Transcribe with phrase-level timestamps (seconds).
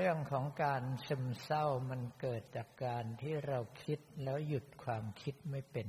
[0.00, 5.88] เรื่องของการซึมเศร้ามันเกิดจากการที่เราคิดแล้วหยุดความคิดไม่เป็น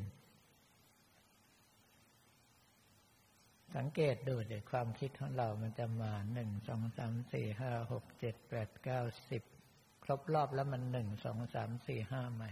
[3.76, 9.44] สังเกตดูเดี๋ยความคิดของเรามันจะมาหนึ่งสองสามสี่ห้าหกเจ็ดแปดเก้าสิบ
[10.04, 12.52] ครบรอบแล้วมันหนึ่งสองสามสี่ห้าใหม่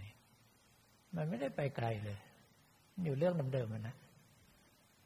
[1.14, 2.18] มันไม่ได้ไปไกลเลย
[3.04, 3.96] อยู่เรื่องเดิมๆมันนะ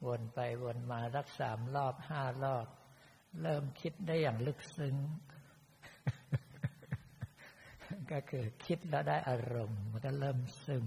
[0.06, 2.66] วนไปวนมารักสามรอบห้ารอบ
[3.42, 4.96] เริ่มคิดได้อย่างลึกซึ้ง
[8.12, 10.86] ก็คือคิดแล้วได้อารมณ์ มันก็เริ่มซึม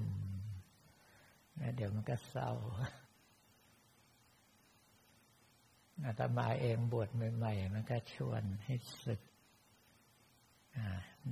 [1.58, 2.52] แล้วเดี๋ยวมันก็เศร้า
[6.06, 9.22] อาตมาเองบวชใหม่ๆมันก็ชวนให้ศึก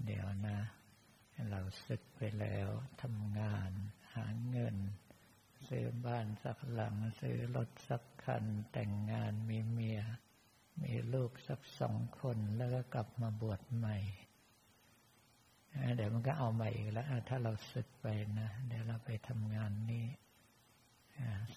[0.05, 0.57] เดี๋ยวนะ
[1.51, 2.67] เราศึกไปแล้ว
[3.01, 3.71] ทำงาน
[4.13, 4.75] หาเงิน
[5.67, 10.01] ซื้อบ้านสักหลัง ซื้อรถสักคัน แต่งงานมีเมีย
[10.83, 13.97] มีลูกสักสองคนแล้วก็กลับมาบวชใหม่
[16.25, 18.07] ก็เอาใหม่อีกแล้วถ้าเราศึกไป
[18.39, 20.05] นะเดี๋ยวเราไปทำงานนี้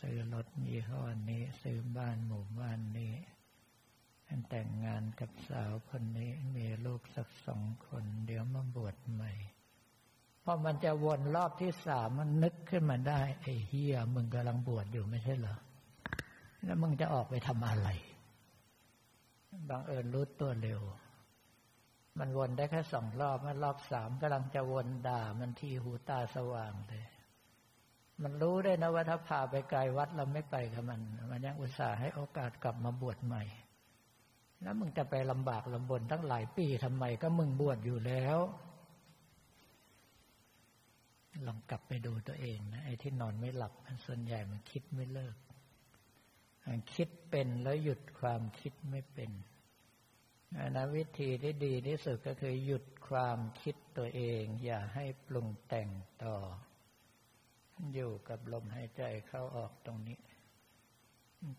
[0.00, 3.14] ซื้อรถยี่ห้อนี้ ซื้อบ้านหมู่บ้านนี้
[4.48, 9.32] แต่งงานกับสาวคนนี้มีลูกสักสองคน เดี๋ยวมาบวชใหม่
[10.42, 15.56] พอมันจะวนรอบที่สามมันนึกขึ้นมาได้ ไอ้เฮียมึงกำลังบวชอยู่ไม่ใช่เหรอ
[16.64, 17.88] แล้วมึงจะออกไปทำอะไร
[19.68, 20.80] บางเอิญรู้ตัวเร็ว
[22.18, 27.04] มันวนได้แค่สองรอบมันรอบสามกำลังจะวนด่า มันทีหูตาสว่างเลย
[28.22, 31.00] มันรู้ได้นะว่าถ้าพาไปไกลวัดเราไม่ไปกับมัน
[31.30, 33.44] มันยังอุตส่าห์ให้โอกาสกลับมาบวชใหม่
[34.62, 38.38] แล้วมึงจะไปลำบากลำบนตั้งหลายปีทำไมก็มึงบวชอยู่แล้ว
[41.46, 45.36] ลองกลับไปดูตัวเองนะไอ้ที่นอนไม่หลับมันส่วนใหญ่มันคิดไม่เลิก
[46.94, 49.30] คิดเป็นแล้วหยุดความคิดไม่เป็น
[50.54, 55.88] นะวิธีที่ดีที่สุดก็คือหยุดความคิดตัวเอง อย่าให้ปรุงแต่ง
[56.24, 56.36] ต่อ
[57.94, 60.18] อยู่กับลมหายใจเข้าออกตรงนี้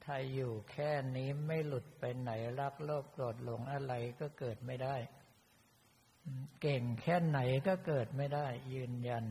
[0.03, 4.95] ถ้าอยู่แค่นี้ไม่หลุดไปไหนรักโลภโกรธหลงอะไรก็เกิดไม่ได้
[6.61, 9.25] เก่งแค่ไหนก็เกิดไม่ได้ ยืนยัน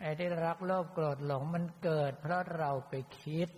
[0.00, 3.48] ไอ้ที่รักโลภโกรธหลงมันเกิด เพราะเราไปคิด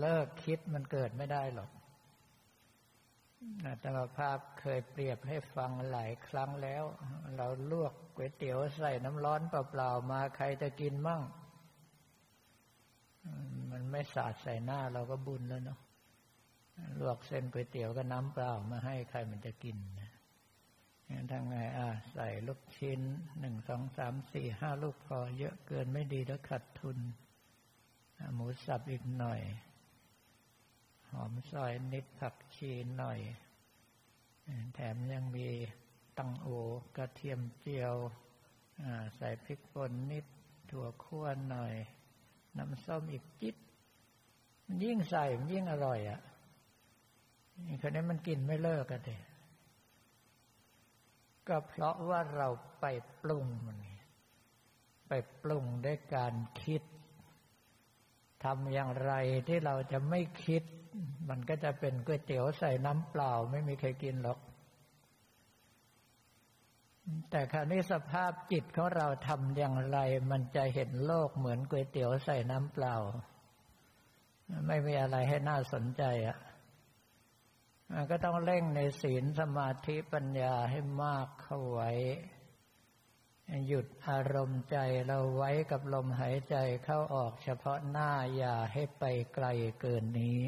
[0.00, 1.70] เลิกคิดมันเกิดไม่ได้หรอก
[3.64, 6.84] อาตมาภาพเคยเปรียบให้ฟังหลายครั้งแล้ว
[7.36, 11.22] เราลวกก๋วยเตี๋ยวใส่น้ำร้อนเปล่าๆมาใครจะกินมั่ง
[13.70, 15.80] มันไม่สาดใส่หน้าเราก็บุญแล้วเนาะ
[17.00, 20.10] ลวกเส้นก๋วยเตี๋ยวก็น้ำเปล่ามาให้ใครมันจะกินนะ
[21.08, 23.00] งั้นทางไงอะใส่ลูกชิ้น
[23.40, 26.98] หนึ่งสองสามสี่ห้าลูกพอ เยอะเกินไม่ดีแล้วขัดทุน
[28.34, 29.40] หมูสับอีกหน่อย
[31.10, 33.20] หอมซอยนิดผักชีหน่อย
[34.74, 35.48] แถมยังมี
[36.18, 36.48] ตังโอ
[36.96, 37.94] กระเทียมเจียว
[39.16, 40.26] ใส่พริกป่นนิด
[40.70, 41.74] ถั่วคั่วหน่อย
[42.58, 43.56] น้ำส้มอีกจิต
[44.64, 46.20] มันยิ่งใส่มันยิ่งอร่อยอะ่ะ
[47.80, 49.20] คนนี้มันกินไม่เลิกกันเลย
[51.48, 52.48] ก็เพราะว่าเรา
[52.80, 52.84] ไป
[53.22, 53.78] ปรุงมัน
[55.08, 56.82] ไปปรุงด้วยการคิด
[58.44, 59.12] ทำอย่างไร
[59.48, 60.62] ที่เราจะไม่คิด
[61.28, 64.38] มันก็จะเป็นก๋วยเตี๋ยวใส่น้ำเปล่าไม่มีใครกินหรอก
[67.30, 69.98] แต่คราวนี้สภาพจิตของเราทำอย่างไร
[70.30, 72.96] มันจะเห็นโลกเหมือนก๋วยเตี๋ยวใส่น้ำเปล่า
[74.66, 76.38] ไม่มีอะไรให้น่าสนใจอะ
[77.92, 81.90] มันก็ต้องเร่งในศีลสมาธิปัญญาให้มากเข้าไว้
[83.66, 84.76] หยุดอารมณ์ใจ
[85.06, 89.04] เราไว้กับลมหายใจเข้าออกเฉพาะหน้าอย่าให้ไป
[89.34, 89.46] ไกล
[89.80, 90.38] เกินนี้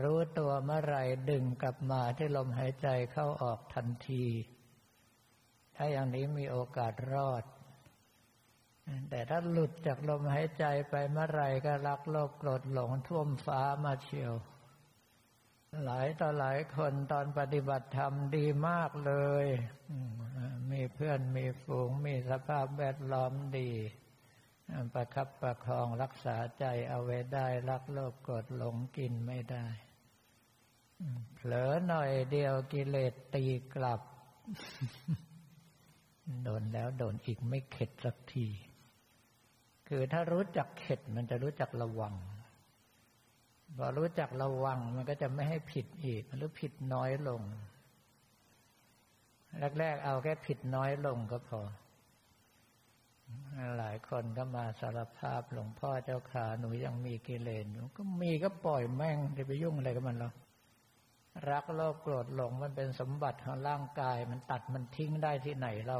[0.00, 0.96] รู้ตัวเมื่อไร
[1.30, 4.26] ดึงกลับมาที่ลมหายใจเข้าออกทันที
[5.76, 7.44] ถ้าอย่างนี้มีโอกาสรอด
[9.10, 14.34] แต่ถ้าหลุดจากลมหายใจไปเมื่อไรก็รักโลภโกรธหลงท่วมฟ้ามาเชียว
[15.84, 19.12] หลายต่อหลายคนตอนปฏิบัติธรรมดีมากเล
[19.44, 19.46] ย
[20.70, 23.70] มีเพื่อนมีฝูงมีสภาพแวดล้อมดี
[24.94, 29.66] ประคับประคองรักษาใจเอาไว้ได้รักโลภกดหลงกินไม่ได้
[31.34, 34.00] เผลอหน่อยเดียวกิเลสตีกลับ
[36.44, 38.46] โดนแล้วโดนอีกไม่เข็ดสักที
[39.88, 42.14] คือถ้ารู้จักเข็ดมันจะรู้จักระวัง
[43.76, 47.42] พอรู้จักระวังมันก็จะไม่ให้ผิดอีกหรือผิดน้อยลง
[49.78, 51.60] แรกๆเอาแค่ผิดน้อยลงก็พอ
[53.78, 60.32] หลายคนก็มาสารภาพหลวงพ่อเจ้าขาหนูยังมีกิเลสอยู่ก็มีก็ปล่อยแม่งจะไปยุ่งอะไรกับมันหรอ
[61.50, 65.98] รักโลภโกรธหลงมันเป็นสมบัติของร่างกาย มันตัดมันทิ้งได้ที่ไหนเรา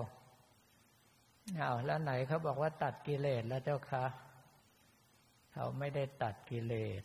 [1.56, 4.04] เอาแล้วไหนเขาบอกว่าตัดกิเลสแล้วเจ้าคะ
[5.52, 7.02] เขาไม่ได้ตัดกิเลส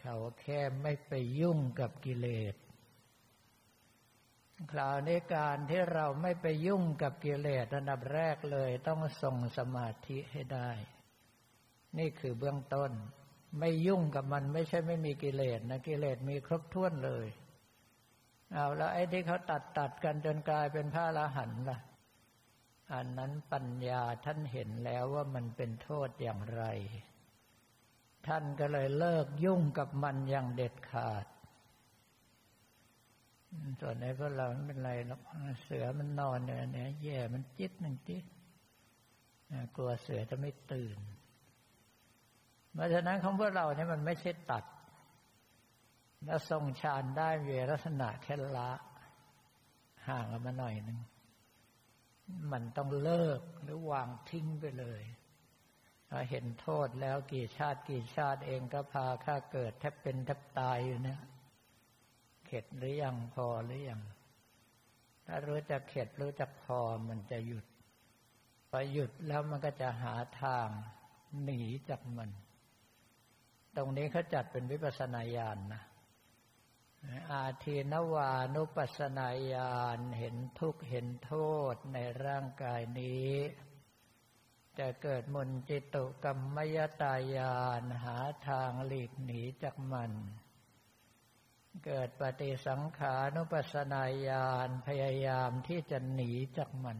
[0.00, 2.54] เขาแค่ไม่ไปยุ่งกับกิเลส
[4.72, 10.70] คราวนี้การที่เราไม่ไปยุ่งกับกิเลสอันดับแรกเลย ต้องส่งสมาธิให้ได้
[11.98, 12.90] นี่คือเบื้องต้น
[13.58, 17.26] ไม่ยุ่งกับมันไม่ใช่ไม่มีกิเลสนะกิเลสมีครบถ้วนเลย
[18.52, 21.78] เอาแล้วไอ้ที่เขาตัดตัดกันจนกลายเป็นพระอรหันต์ล่ะ
[22.92, 26.62] อันนั้นปัญญาท่านเห็นแล้วว่ามันเป็นโทษอย่างไร
[28.26, 31.26] ท่านก็เลยเลิกยุ่งกับมันอย่างเด็ดขาด
[33.80, 35.20] ส่วนในพวกเราไม่เป็นไรหรอก
[35.64, 38.24] เสือมันนอนเนี่ยเนี่ยแย่มันจิตหนึ่งจิต
[39.76, 40.98] กลัวเสือจะไม่ตื่น
[42.72, 44.64] เพราะฉะนั้นของพวกเราเนี่ยมันไม่ใช่ตัด
[46.24, 48.70] แล้วทรงฌานได้เวลักษณะแค่ละ
[50.08, 50.98] ห่างกันมาหน่อยหนึ่ง
[52.52, 55.02] มันต้องเลิกหรือวางทิ้งไปเลย
[56.30, 61.20] เห็นโทษแล้วกี่ชาติกี่ชาติเองก็พาข้าเกิดแทบเป็นแทบตายอยู่เนี่ย
[62.46, 64.02] เข็ดหรือยังพอหรือยัง
[65.26, 67.66] ถ้ารู้จักเข็ดรู้จักพอมันจะหยุด
[68.70, 70.68] พอหยุดแล้วมันก็จะหาทาง
[71.42, 72.30] หนีจากมัน
[73.76, 75.82] ตรงนี้เขาจัดเป็นวิปัสนาญาณนนะ
[77.30, 81.32] อาทีนวานุปัสนาญาณเห็นทุกข์เห็นโท
[81.72, 83.32] ษในร่างกายนี้
[84.78, 88.18] จะเกิดมุนจิตุกรรมยตายานหา
[88.48, 90.12] ทางหลีกหนีจากมัน
[91.84, 96.98] เกิดปฏิสังขานุปัสนาญาณพยายามที่จะหนีจากมัน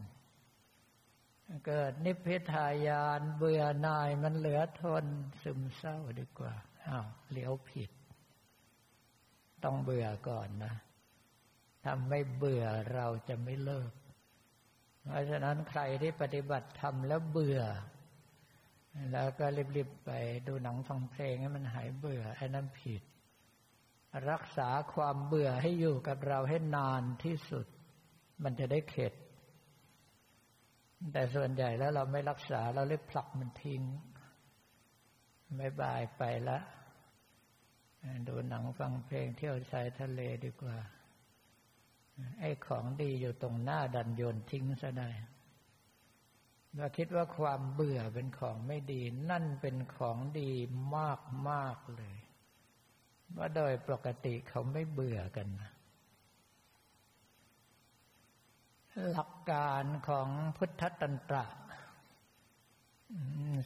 [1.66, 5.04] เกิดนิพพิทายานเบื่อหน่ายมันเหลือทน
[5.42, 6.54] ซึมเศร้าดีกว่า
[6.86, 7.90] อ้าวเลี้ยวผิด
[9.64, 10.74] ต้องเบื่อก่อนนะ
[11.84, 12.64] ทำไม่เบื่อ
[12.94, 13.92] เราจะไม่เลิก
[15.02, 17.60] เพราะฉะนั้นใครที่ปฏิบัติทำแล้วเบื่อ
[19.12, 19.46] แล้วก็
[19.76, 20.10] รีบๆไป
[20.46, 23.02] ดูหนังฟังเพลงให้มันหายเบื่อไอ้นั้นผิด
[24.30, 27.66] รักษาความเบื่อให้อยู่กับเราให้นานที่สุด
[28.42, 29.14] มันจะได้เข็ด
[31.12, 33.82] แต่ส่วนใหญ่แล้วเราไม่รักษาเราเลยผลักมันทิ้ง
[35.56, 36.58] ไม่บายไปละ
[38.28, 40.76] ดูหนังฟังเพลงเที่ยวชายทะเลดีกว่า
[42.40, 45.10] ไอ้ของดีอยู่ตรงหน้าดันโยนทิ้งซะได้
[46.76, 50.50] เราคิดว่าความเบื่อเป็นของไม่ดี นั่นเป็นของดี
[50.96, 52.16] มากมากเลย
[53.36, 55.48] ว่าโดยปกติเขาไม่เบื่อกัน
[59.10, 61.44] หลักการของพุทธตันตระ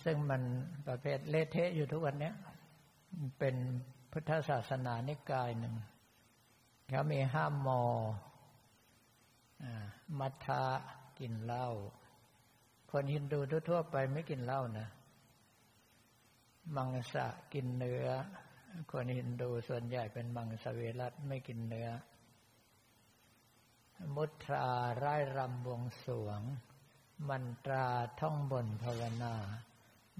[0.05, 0.43] ซึ่งมัน
[0.87, 2.33] ประเภทเละเทะอยู่ทุกวันนี้
[3.39, 3.57] เป็น
[4.12, 5.75] พุทธศาสนานิกายหนึ่ง
[6.89, 7.83] เขามีห้ามมอ
[10.19, 10.65] มัทะ
[11.19, 11.69] กินเหล้า
[12.91, 14.89] คนฮินดูทั่วไปไม่กินเหล้านะ
[16.77, 18.09] มังสะกินเนื้อ
[18.91, 21.91] คนฮินดูส่วนใหญ่เป็นมังสวิรัตไม่กินเนื้อ
[24.17, 24.67] มุตรา
[24.99, 26.43] ไร้รำบวงสวง
[27.29, 27.87] มันตรา
[28.21, 29.35] ท่องบนภาวนา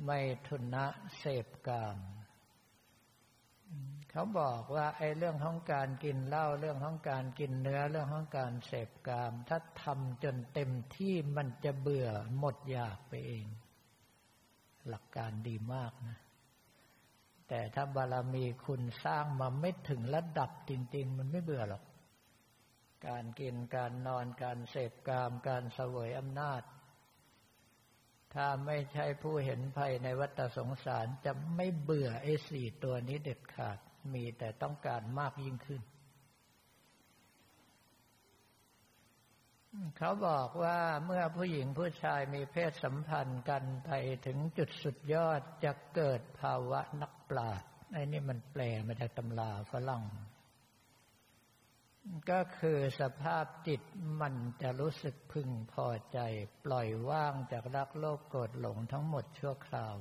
[0.05, 0.87] ไม่ทุนะ
[1.19, 1.99] เสพกาม
[4.11, 13.47] เขาบอกว่าไอ้เรื่องของการกินเหล้าเรื่องของการกินเนื้อเรื่องของการเสพกาม ถ้าทำจนเต็มที่มันจะเบื่อหมดอยากไปเอง
[14.88, 16.19] หลักการดีมากนะ
[17.52, 21.83] แต่ถ้าบารมีคุณสร้างมาไม่ถึงระดับจริง ๆ มันไม่เบื่อหรอก
[23.09, 26.62] การกินการนอนการเสพกามการเสวยอำนาจ
[28.35, 33.78] ถ้าไม่ใช่ผู้เห็นภัยในวัฏสงสารจะไม่เบื่อไอ้สี่ตัวนี้เด็ดขาด
[34.14, 35.83] มีแต่ต้องการมากยิ่งขึ้น
[39.96, 43.90] เขาบอกว่าเมื่อผู้หญิงผู้ชายมีเพศสัมพันธ์กันไป
[44.26, 50.04] ถึงจุดสุดยอดจะเกิดภาวะนักปราชญ์ไอ้นี่มันแปลมาจากตำราฝรั่ง
[52.30, 53.82] ก็คือสภาพจิต
[54.20, 56.18] มันจะรู้สึกพึงพอใจ
[56.64, 59.96] ปล่อยว่างจากรักโลภโกรธหลงทั้งหมดชั่วคราว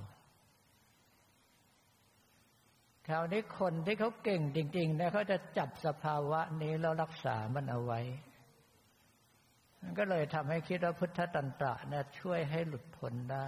[3.07, 8.01] คราวนี้คนที่เขาเก่งจริง ๆ นะเขาจะจับสภาวะนี้แล้วรักษามันเอาไว้
[9.81, 13.47] มันก็เลยทำให้คิดว่าพุทธตันตระเนี่ยช่วยให้หลุดพ้นได้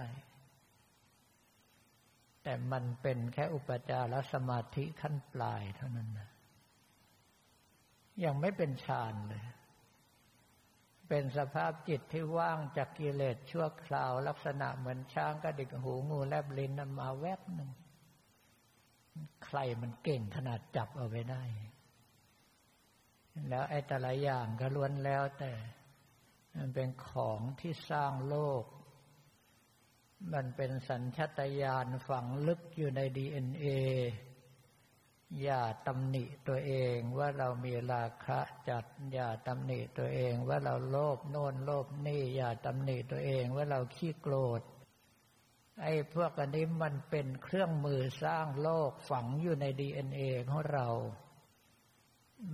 [2.42, 6.30] แต่มันเป็นแค่อุปจารสมาธิขั้นปลายเท่านั้นนะ
[8.24, 9.44] ยังไม่เป็นฌานเลย
[11.08, 17.70] เป็นสภาพจิตที่ว่างจากกิเลสชั่วคราว ลักษณะเหมือนช้างกระดิกหูงูแลบลิ้นนมาแวบหนึ่ง
[19.44, 21.42] ใครมันเก่งขนาดจับเอาไว้ได้
[23.48, 25.52] แล้วไอ้แต่ละอย่างก็ล้วนแล้วแต่
[26.56, 28.64] มันเป็นของที่สร้างโลก
[30.32, 33.64] มันเป็นสัญชตาตญาณฝังลึกอยู่ในดีเอ็นเอ
[35.42, 44.62] อย่าตำหนิตัวเองว่าเรามีราคะจัด อย่าตำหนิตัวเองว่าเราโลภโน่นโลภนี่ อย่าตำหนิตัวเองว่าเราขี้โกรธ
[45.82, 50.88] ไอ้พวกอันนี้มันเป็นเครื่องมือสร้างโลกฝังอยู่ในดีเอ็นเอของเรา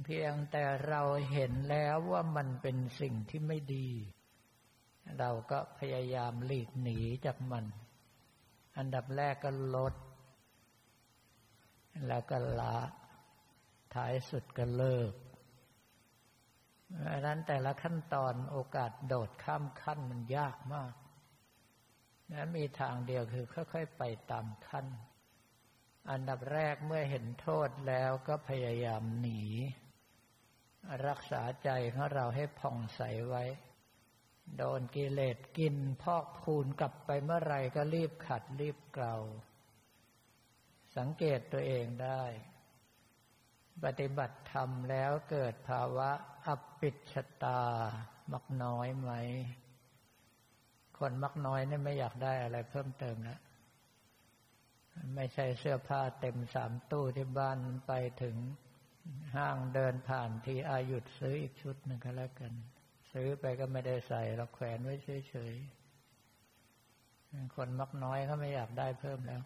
[0.05, 1.03] เพียงแต่เรา
[1.33, 3.89] เห็นแล้วว่ามันเป็นสิ่งที่ไม่ดี
[5.19, 7.65] เราก็พยายามหลีกหนีจากมัน
[8.79, 9.95] อันดับแรกก็ลด
[12.07, 12.77] แล้วก็ละ
[13.95, 15.13] ท้ายสุดก็เลิก
[17.07, 20.95] ดังนั้นแต่ละขั้นตอนโอกาสโดดข้ามขั้นมันยากมาก
[22.31, 24.87] นั้นมีทางเดียวคือค่อยๆไปตามขั้น
[26.11, 29.43] อันดับแรกเมื่อเห็นโทษแล้วก็พยายามหนี
[31.07, 33.45] รักษาใจของเราให้ผ่องใสไว้
[34.57, 39.17] โดนกิเลสกินพอกพูนกลับไปเมื่อไรก็รีบขัดรีบเกลา
[40.97, 42.23] สังเกตตัวเองได้
[43.85, 46.11] ปฏิบัติธรรมแล้วเกิดภาวะ
[46.47, 47.63] อัปปิชตา
[48.33, 49.11] มักน้อยไหม
[50.99, 53.39] คนมักน้อยนี่ไม่อยากได้อะไรเพิ่มเติมนะ
[55.15, 58.37] ไม่ใช่เสื้อผ้าเต็มสามตู้ที่บ้านไปถึง
[59.37, 62.53] ห้างเดินผ่านทีอายุดซื้ออีกชุดหนึ่งก็แล้วกัน
[63.13, 64.95] ซื้อไปก็ไม่ได้ใส่เราแขวนไว้
[65.29, 69.43] เฉยๆคนมักน้อยเขาไม่อยากได้เพิ่มแล้ว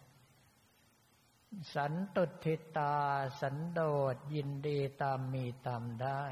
[1.75, 2.95] สันตุทิตา
[3.41, 3.81] สันโด
[4.13, 6.23] ษยินดีตามมีตามได้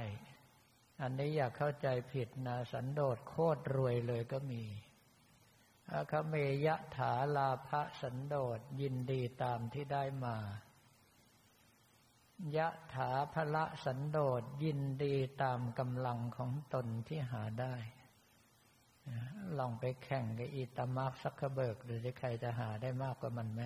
[1.01, 4.63] อันนี้อยากเข้าใจผิดนะ สันโดษโคตรรวยเลยก็มี
[5.93, 6.33] อาคเม
[6.65, 7.69] ยะถาลาภ
[8.01, 10.37] สันโดษยินดีตามที่ได้มา
[12.57, 17.75] ยะถาภละสันโดษยินดีตามกำลังของตนที่หาได้
[19.57, 23.61] ลองไปแข่งกับอีตามาร์กซักเคเบิร์กหรือจะใครจะหาได้มากกว่ามันไหม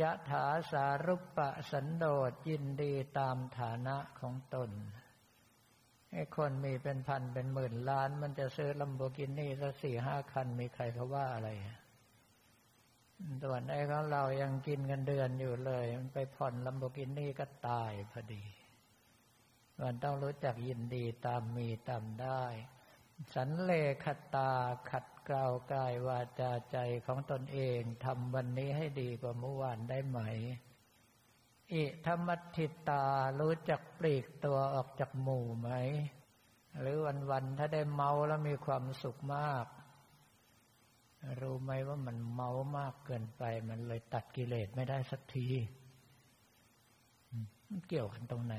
[0.00, 4.70] ยะถาสารุปปะสันโดษยินดีตามฐานะของตน
[6.12, 11.50] ไอ้คนมีเป็นพันเป็นหมื่นล้าน มันจะซื้อลัมโบกินี่สักสี่ห้าคัน มีใครเขาว่าอะไร
[13.42, 18.44] ตัวนไอ้ของเรายังกินกันเดือนอยู่เลย มันไปผ่อนลัมโบกินี่ก็ตายพอดี
[19.82, 22.42] มันต้องรู้จักยินดีตามมีตามได้
[23.34, 23.72] สันเล
[24.04, 24.52] ขตา
[24.90, 30.20] ขัดเกลากายวาจาใจของตนเองทำวันนี้ให้ดีกว่าเมื่อวานได้ไหม
[31.72, 33.04] อิธรรมทิตา
[33.40, 35.70] รู้จักปลีกตัวออกจากหมู่ไหม
[36.80, 36.96] หรือ
[37.30, 39.66] วันๆถ้าได้เมาแล้วมีความสุขมาก
[41.40, 45.48] รู้ไหมว่ามันเมามากเกินไป มันเลยตัดกิเลสไม่ได้สักที
[47.68, 48.54] มันเกี่ยวกันตรงไหน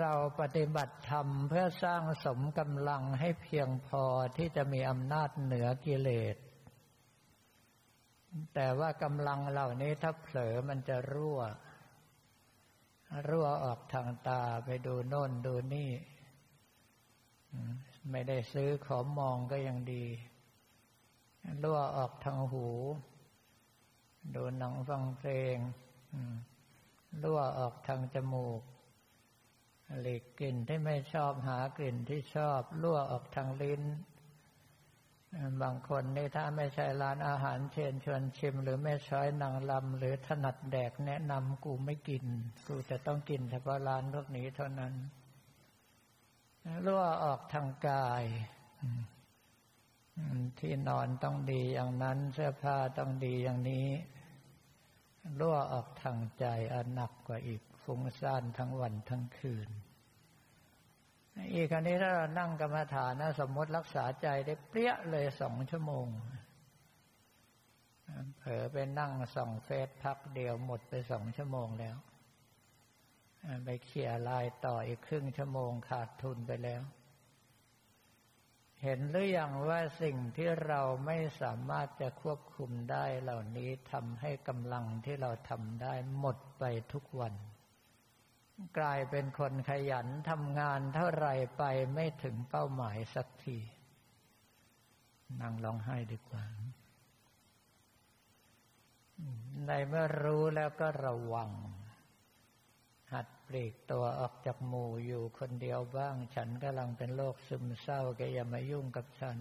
[0.00, 4.04] เราปฏิบัติธรรมเพื่อสร้างสมกำลังให้เพียงพอ
[4.36, 6.36] ที่จะมีอำนาจเหนือกิเลส
[8.54, 11.40] แต่ว่ากำลังเหล่านี้ถ้าเผลอมันจะรั่ว
[13.28, 15.90] รั่วออกทางตาไปดูโน่นดูนี่
[18.10, 20.04] ไม่ได้ซื้อขอมองก็ยังดี
[21.62, 22.68] รั่วออกทางหู
[24.34, 25.56] ดูหนังฟังเพลง
[27.22, 28.62] รั่วออกทางจมูก
[30.00, 33.82] หลีกกลิ่นที่ไม่ชอบหากลิ่นที่ชอบรั่วออกทางลิ้น
[35.62, 42.24] บางคนนี่ถ้าไม่ใช่ร้านอาหารเชิญชวนชิม หรือแม่ช้อยนางลำหรือถนัดแดกแนะนำกูไม่กิน
[42.68, 44.94] กูจะต้องกินเฉพาะร้านพวกนี้เท่านั้น
[46.84, 48.24] รั่วออกทางกาย
[50.58, 53.86] ที่นอนต้องดีอย่างนั้นเสื้อผ้าต้องดีอย่างนี้
[55.38, 59.68] รั่วออกทางใจอันหนักกว่าอีกฟุ้งซ่านทั้งวันทั้งคืน
[61.54, 66.06] อีกอันนี้ถ้าเรานั่งกรรมฐานนะสมมติรักษาใจได้เปรี้ยเลยสองชั่วโมง
[68.38, 71.96] เผลอไปนั่งส่องเฟซพักเดียวหมดไปสองชั่วโมงแล้ว
[73.64, 76.82] ไปเขี่ยลายต่ออีกครึ่งชั่วโมงขาดทุนไปแล้ว
[78.82, 87.34] เห็นหรือยังว่าสิ่งที่เราไม่สามารถจะควบคุมได้เหล่านี้ทำให้กำลังที่เราทำได้หมดไปทุกวัน
[88.78, 91.62] กลายเป็นคนขยันทำงานเท่าไรไป
[91.94, 93.58] ไม่ถึงเป้าหมายสักที
[95.40, 96.44] นั่งร้องไห้ดีกว่า
[99.66, 101.50] ในเมื่อรู้แล้วก็ระวัง
[103.12, 109.38] หัดปลีกตัวออกจากหมู่อยู่คนเดียวบ้าง ฉันกำลังเป็นโรคซึมเศร้าแกอย่ามายุ่งกับฉัน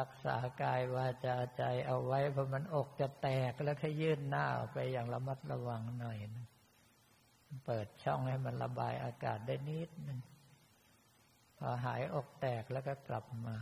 [0.00, 6.46] รักษากายวาจาใจเอาไว้เพราะมันอกจะแตกแล้วก็ยื่นหน้าออกไปอย่างระมัดระวังหน่อยนะ
[7.66, 10.20] เปิดช่องให้มันระบายอากาศได้นิดนึง
[11.58, 13.56] พอหายอกแตกแล้วก็กลับมา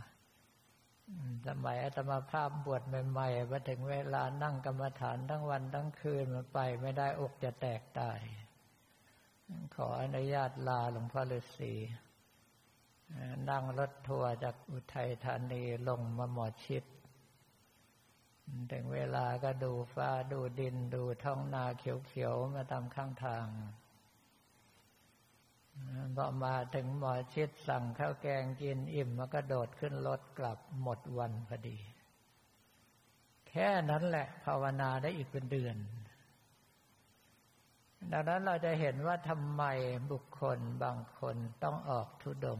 [1.47, 8.19] สมัยอาตมาภาพบวชใหม่ๆมาถึงเวลานั่งกรรมฐานทั้งวันทั้งคืนมันไปไม่ได้อกจะแตกตาย
[9.75, 11.73] ขออนุญาตลาหลวงพ่อฤาษี
[13.49, 16.83] นั่งรถทัวร์จากอุทัยธานีลงมาหมอชิด
[18.71, 23.45] ถึงเวลาก็ดูฟ้าดูดินดูท้องนาเขียวๆมาตามข้างทาง
[26.15, 31.77] พอมาถึงหมอชิดสั่งข้าวแกงกินอิ่มมันก็โดดขึ้นรถกลับหมดวันพอดี
[33.49, 35.77] แค่นั้นแหละภาวนาได้อีกเป็นเดือน
[38.11, 39.63] ดังนั้นเราจะเห็นว่าทำไม
[40.11, 42.59] บุคคลบางคนต้องออกทุดง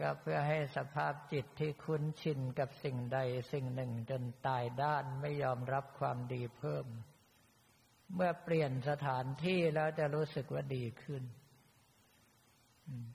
[0.00, 3.18] ก็เพื่อให้สภาพจิตที่คุ้นชินกับสิ่งใด
[3.52, 6.86] สิ่งหนึ่งจนตายด้านไม่ยอมรับความดีเพิ่ม
[8.14, 11.22] เมื่อเปลี่ยนสถานที่แล้วจะรู้สึกว่าดีขึ้น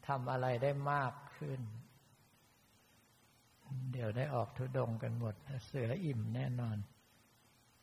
[0.08, 1.62] ทำอะไรได้มากขึ้น
[3.91, 6.77] เดี๋ยวได้ออกทุดงกันหมด เสืออิ่มแน่นอน